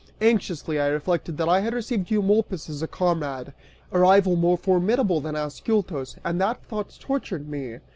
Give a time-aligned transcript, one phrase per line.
[0.21, 3.53] Anxiously I reflected that I had received Eumolpus as a comrade,
[3.91, 7.77] a rival more formidable than Ascyltos, and that thought tortured me.